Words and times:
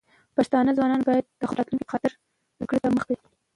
پښتانه 0.35 0.71
ځوانان 0.77 1.01
بايد 1.07 1.25
د 1.39 1.43
خپل 1.49 1.55
راتلونکي 1.59 1.85
په 1.87 1.91
خاطر 1.93 2.11
زده 2.55 2.65
کړو 2.69 2.81
ته 2.83 2.87
مخه 2.95 3.05
کړي. 3.09 3.15